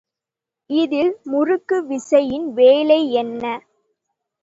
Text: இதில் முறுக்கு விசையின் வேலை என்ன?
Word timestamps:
இதில் 0.69 1.11
முறுக்கு 1.25 1.77
விசையின் 1.85 2.49
வேலை 2.53 3.01
என்ன? 3.15 3.43